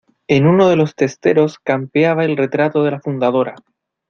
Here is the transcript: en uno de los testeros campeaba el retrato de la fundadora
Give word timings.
en 0.27 0.47
uno 0.47 0.67
de 0.67 0.77
los 0.77 0.95
testeros 0.95 1.59
campeaba 1.59 2.25
el 2.25 2.35
retrato 2.35 2.81
de 2.83 2.89
la 2.89 2.99
fundadora 3.01 3.53